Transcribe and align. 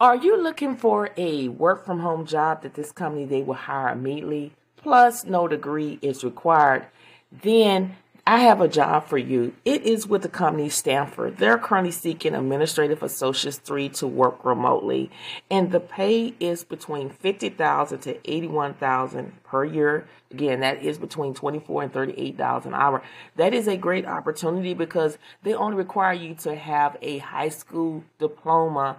Are 0.00 0.16
you 0.16 0.34
looking 0.42 0.76
for 0.78 1.10
a 1.18 1.48
work 1.48 1.84
from 1.84 2.00
home 2.00 2.24
job 2.24 2.62
that 2.62 2.72
this 2.72 2.90
company 2.90 3.26
they 3.26 3.42
will 3.42 3.52
hire 3.52 3.90
immediately? 3.90 4.52
Plus, 4.78 5.26
no 5.26 5.46
degree 5.46 5.98
is 6.00 6.24
required. 6.24 6.86
Then 7.30 7.96
I 8.26 8.38
have 8.38 8.62
a 8.62 8.68
job 8.68 9.06
for 9.08 9.18
you. 9.18 9.52
It 9.66 9.82
is 9.82 10.06
with 10.06 10.22
the 10.22 10.30
company 10.30 10.70
Stanford. 10.70 11.36
They're 11.36 11.58
currently 11.58 11.90
seeking 11.90 12.34
administrative 12.34 13.02
associates 13.02 13.58
three 13.58 13.90
to 13.90 14.06
work 14.06 14.42
remotely, 14.42 15.10
and 15.50 15.70
the 15.70 15.80
pay 15.80 16.32
is 16.40 16.64
between 16.64 17.10
fifty 17.10 17.50
thousand 17.50 17.98
to 17.98 18.16
eighty-one 18.24 18.72
thousand 18.74 19.42
per 19.44 19.66
year. 19.66 20.08
Again, 20.30 20.60
that 20.60 20.82
is 20.82 20.96
between 20.96 21.34
twenty-four 21.34 21.82
and 21.82 21.92
thirty-eight 21.92 22.38
dollars 22.38 22.64
an 22.64 22.72
hour. 22.72 23.02
That 23.36 23.52
is 23.52 23.68
a 23.68 23.76
great 23.76 24.06
opportunity 24.06 24.72
because 24.72 25.18
they 25.42 25.52
only 25.52 25.76
require 25.76 26.14
you 26.14 26.36
to 26.36 26.54
have 26.54 26.96
a 27.02 27.18
high 27.18 27.50
school 27.50 28.02
diploma 28.18 28.96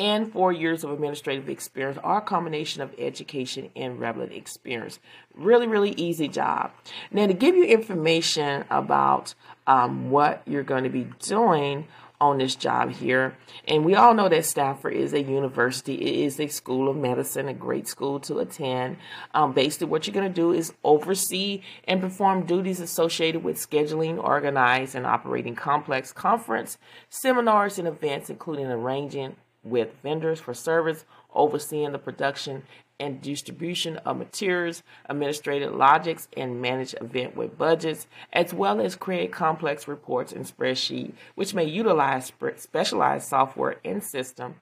and 0.00 0.32
four 0.32 0.50
years 0.50 0.82
of 0.82 0.90
administrative 0.90 1.48
experience 1.50 1.98
or 2.02 2.16
a 2.16 2.20
combination 2.22 2.80
of 2.80 2.92
education 2.98 3.70
and 3.76 4.00
relevant 4.00 4.32
experience. 4.32 4.98
Really, 5.34 5.66
really 5.68 5.90
easy 5.90 6.26
job. 6.26 6.72
Now, 7.12 7.26
to 7.26 7.34
give 7.34 7.54
you 7.54 7.64
information 7.64 8.64
about 8.70 9.34
um, 9.66 10.10
what 10.10 10.42
you're 10.46 10.62
going 10.62 10.84
to 10.84 10.90
be 10.90 11.06
doing 11.20 11.86
on 12.18 12.38
this 12.38 12.54
job 12.54 12.92
here, 12.92 13.36
and 13.68 13.84
we 13.84 13.94
all 13.94 14.14
know 14.14 14.28
that 14.30 14.46
Stanford 14.46 14.94
is 14.94 15.12
a 15.12 15.22
university, 15.22 15.94
it 15.96 16.24
is 16.26 16.40
a 16.40 16.48
school 16.48 16.88
of 16.88 16.96
medicine, 16.96 17.48
a 17.48 17.54
great 17.54 17.86
school 17.86 18.20
to 18.20 18.38
attend. 18.38 18.96
Um, 19.34 19.52
basically, 19.52 19.88
what 19.88 20.06
you're 20.06 20.14
going 20.14 20.28
to 20.28 20.34
do 20.34 20.52
is 20.52 20.72
oversee 20.82 21.60
and 21.84 22.00
perform 22.00 22.46
duties 22.46 22.80
associated 22.80 23.44
with 23.44 23.56
scheduling, 23.58 24.22
organizing, 24.22 24.98
and 24.98 25.06
operating 25.06 25.54
complex 25.54 26.10
conference, 26.10 26.78
seminars, 27.10 27.78
and 27.78 27.86
events, 27.86 28.30
including 28.30 28.66
arranging 28.66 29.36
with 29.62 29.90
vendors 30.02 30.40
for 30.40 30.54
service, 30.54 31.04
overseeing 31.34 31.92
the 31.92 31.98
production 31.98 32.62
and 33.00 33.20
distribution 33.20 33.96
of 33.98 34.18
materials, 34.18 34.84
administrative 35.06 35.74
logics, 35.74 36.28
and 36.36 36.60
manage 36.60 36.94
event 37.00 37.34
with 37.34 37.58
budgets, 37.58 38.06
as 38.32 38.54
well 38.54 38.80
as 38.80 38.94
create 38.94 39.32
complex 39.32 39.88
reports 39.88 40.32
and 40.32 40.44
spreadsheet, 40.44 41.12
which 41.34 41.54
may 41.54 41.64
utilize 41.64 42.32
specialized 42.56 43.26
software 43.26 43.76
and 43.84 44.04
system. 44.04 44.54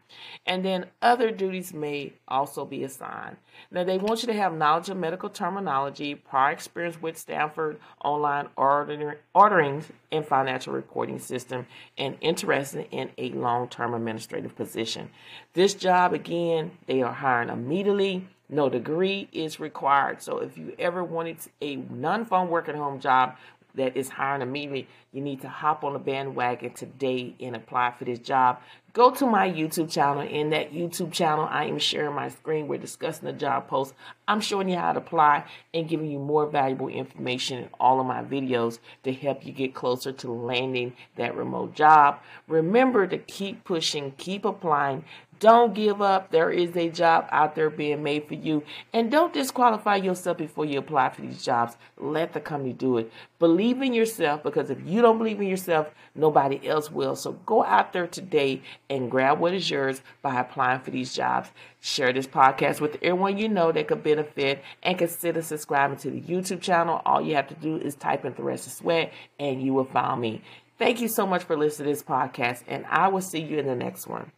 And 0.46 0.64
then 0.64 0.86
other 1.02 1.30
duties 1.30 1.74
may 1.74 2.12
also 2.26 2.64
be 2.64 2.84
assigned. 2.84 3.36
Now, 3.70 3.84
they 3.84 3.98
want 3.98 4.22
you 4.22 4.28
to 4.28 4.34
have 4.34 4.54
knowledge 4.54 4.88
of 4.88 4.96
medical 4.96 5.28
terminology, 5.28 6.14
prior 6.14 6.52
experience 6.52 7.02
with 7.02 7.18
Stanford 7.18 7.78
online 8.02 8.48
ordering, 8.56 9.14
ordering 9.34 9.84
and 10.12 10.24
financial 10.24 10.72
reporting 10.72 11.18
system, 11.18 11.66
and 11.98 12.16
interested 12.20 12.86
in 12.92 13.10
a 13.18 13.30
long-term 13.30 13.94
administrative 13.94 14.54
position. 14.54 15.10
This 15.54 15.74
job, 15.74 16.14
again, 16.14 16.70
they 16.86 17.02
are 17.02 17.12
hiring 17.12 17.48
immediately 17.48 18.27
no 18.48 18.68
degree 18.68 19.28
is 19.32 19.60
required. 19.60 20.22
So 20.22 20.38
if 20.38 20.56
you 20.56 20.74
ever 20.78 21.04
wanted 21.04 21.38
a 21.60 21.76
non-phone 21.76 22.48
work 22.48 22.68
at 22.68 22.74
home 22.74 23.00
job 23.00 23.36
that 23.74 23.96
is 23.96 24.08
hiring 24.08 24.42
immediately, 24.42 24.88
you 25.12 25.20
need 25.20 25.40
to 25.42 25.48
hop 25.48 25.84
on 25.84 25.92
the 25.92 25.98
bandwagon 25.98 26.72
today 26.72 27.34
and 27.40 27.54
apply 27.54 27.92
for 27.98 28.04
this 28.04 28.18
job. 28.18 28.60
Go 28.94 29.10
to 29.12 29.26
my 29.26 29.48
YouTube 29.48 29.90
channel. 29.90 30.22
In 30.22 30.50
that 30.50 30.72
YouTube 30.72 31.12
channel, 31.12 31.46
I 31.48 31.66
am 31.66 31.78
sharing 31.78 32.14
my 32.14 32.30
screen. 32.30 32.66
We're 32.66 32.78
discussing 32.78 33.26
the 33.26 33.32
job 33.32 33.68
post. 33.68 33.94
I'm 34.26 34.40
showing 34.40 34.68
you 34.68 34.76
how 34.76 34.92
to 34.92 34.98
apply 34.98 35.44
and 35.72 35.88
giving 35.88 36.10
you 36.10 36.18
more 36.18 36.46
valuable 36.46 36.88
information 36.88 37.58
in 37.58 37.68
all 37.78 38.00
of 38.00 38.06
my 38.06 38.22
videos 38.22 38.78
to 39.04 39.12
help 39.12 39.46
you 39.46 39.52
get 39.52 39.74
closer 39.74 40.10
to 40.12 40.32
landing 40.32 40.94
that 41.16 41.36
remote 41.36 41.74
job. 41.74 42.18
Remember 42.48 43.06
to 43.06 43.18
keep 43.18 43.62
pushing, 43.64 44.12
keep 44.12 44.44
applying. 44.44 45.04
Don't 45.40 45.74
give 45.74 46.02
up. 46.02 46.32
There 46.32 46.50
is 46.50 46.76
a 46.76 46.88
job 46.88 47.28
out 47.30 47.54
there 47.54 47.70
being 47.70 48.02
made 48.02 48.26
for 48.26 48.34
you. 48.34 48.64
And 48.92 49.10
don't 49.10 49.32
disqualify 49.32 49.96
yourself 49.96 50.38
before 50.38 50.64
you 50.64 50.78
apply 50.78 51.10
for 51.10 51.22
these 51.22 51.44
jobs. 51.44 51.76
Let 51.96 52.32
the 52.32 52.40
company 52.40 52.72
do 52.72 52.98
it. 52.98 53.12
Believe 53.38 53.80
in 53.80 53.92
yourself 53.92 54.42
because 54.42 54.68
if 54.70 54.78
you 54.84 55.00
don't 55.00 55.18
believe 55.18 55.40
in 55.40 55.46
yourself, 55.46 55.88
nobody 56.14 56.66
else 56.66 56.90
will. 56.90 57.14
So 57.14 57.32
go 57.46 57.64
out 57.64 57.92
there 57.92 58.08
today 58.08 58.62
and 58.90 59.10
grab 59.10 59.38
what 59.38 59.54
is 59.54 59.70
yours 59.70 60.02
by 60.22 60.40
applying 60.40 60.80
for 60.80 60.90
these 60.90 61.14
jobs. 61.14 61.50
Share 61.80 62.12
this 62.12 62.26
podcast 62.26 62.80
with 62.80 62.96
everyone 62.96 63.38
you 63.38 63.48
know 63.48 63.70
that 63.70 63.86
could 63.86 64.02
benefit 64.02 64.62
and 64.82 64.98
consider 64.98 65.42
subscribing 65.42 65.98
to 65.98 66.10
the 66.10 66.20
YouTube 66.20 66.60
channel. 66.60 67.00
All 67.06 67.20
you 67.20 67.36
have 67.36 67.48
to 67.48 67.54
do 67.54 67.76
is 67.76 67.94
type 67.94 68.24
in 68.24 68.34
the 68.34 68.42
rest 68.42 68.66
of 68.66 68.72
Sweat 68.72 69.12
and 69.38 69.62
you 69.62 69.72
will 69.72 69.84
find 69.84 70.20
me. 70.20 70.42
Thank 70.78 71.00
you 71.00 71.08
so 71.08 71.26
much 71.26 71.42
for 71.42 71.56
listening 71.56 71.86
to 71.86 71.92
this 71.92 72.04
podcast, 72.04 72.62
and 72.68 72.86
I 72.86 73.08
will 73.08 73.20
see 73.20 73.40
you 73.40 73.58
in 73.58 73.66
the 73.66 73.74
next 73.74 74.06
one. 74.06 74.30